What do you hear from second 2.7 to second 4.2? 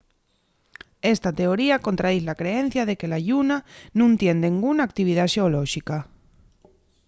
de que la lluna nun